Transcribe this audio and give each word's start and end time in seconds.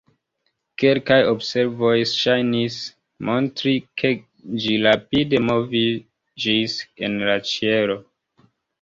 Kelkaj 0.83 1.17
observoj 1.33 1.91
ŝajnis 2.13 2.79
montri, 3.31 3.75
ke 4.03 4.13
ĝi 4.65 4.81
rapide 4.89 5.45
moviĝis 5.53 6.81
en 7.07 7.25
la 7.33 7.41
ĉielo. 7.55 8.05